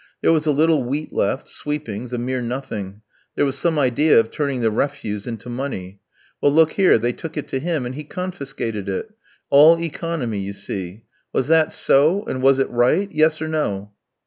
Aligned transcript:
"There 0.23 0.33
was 0.33 0.47
a 0.47 0.51
little 0.51 0.83
wheat 0.83 1.13
left, 1.13 1.47
sweepings, 1.47 2.11
a 2.11 2.17
mere 2.17 2.41
nothing; 2.41 3.01
there 3.35 3.45
was 3.45 3.55
some 3.55 3.77
idea 3.77 4.19
of 4.19 4.31
turning 4.31 4.61
the 4.61 4.71
refuse 4.71 5.27
into 5.27 5.47
money; 5.47 5.99
well, 6.41 6.51
look 6.51 6.71
here, 6.71 6.97
they 6.97 7.13
took 7.13 7.37
it 7.37 7.47
to 7.49 7.59
him, 7.59 7.85
and 7.85 7.93
he 7.93 8.03
confiscated 8.03 8.89
it. 8.89 9.11
All 9.51 9.79
economy, 9.79 10.39
you 10.39 10.53
see. 10.53 11.03
Was 11.33 11.49
that 11.49 11.71
so, 11.71 12.23
and 12.23 12.41
was 12.41 12.57
it 12.57 12.71
right 12.71 13.11
yes 13.11 13.43
or 13.43 13.47
no?" 13.47 13.91